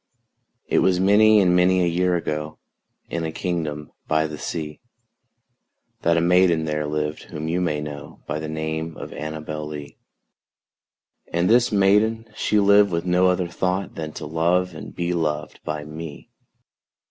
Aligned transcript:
It 0.65 0.79
was 0.79 0.99
many 0.99 1.39
and 1.39 1.55
many 1.55 1.83
a 1.83 1.87
year 1.87 2.15
ago, 2.15 2.57
In 3.11 3.23
a 3.23 3.31
kingdom 3.31 3.91
by 4.07 4.25
the 4.25 4.39
sea, 4.39 4.79
That 6.01 6.17
a 6.17 6.21
maiden 6.21 6.65
there 6.65 6.87
lived 6.87 7.25
whom 7.25 7.47
you 7.47 7.61
may 7.61 7.81
know 7.81 8.23
By 8.25 8.39
the 8.39 8.49
name 8.49 8.97
of 8.97 9.13
ANNABEL 9.13 9.67
LEE; 9.67 9.97
And 11.31 11.47
this 11.51 11.71
maiden 11.71 12.25
she 12.35 12.59
lived 12.59 12.89
with 12.89 13.05
no 13.05 13.27
other 13.27 13.47
thought 13.47 13.93
Than 13.93 14.11
to 14.13 14.25
love 14.25 14.73
and 14.73 14.95
be 14.95 15.13
loved 15.13 15.59
by 15.63 15.83
me. 15.83 16.31